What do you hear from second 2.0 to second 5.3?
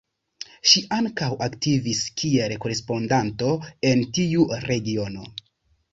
kiel korespondanto en tiu regiono.